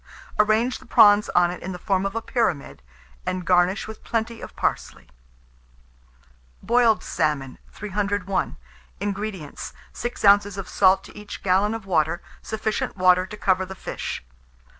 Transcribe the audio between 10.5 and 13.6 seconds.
of salt to each gallon of water, sufficient water to